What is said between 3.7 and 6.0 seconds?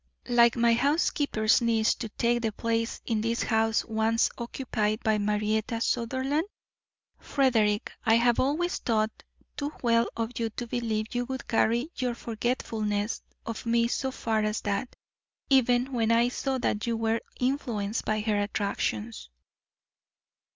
once occupied by Marietta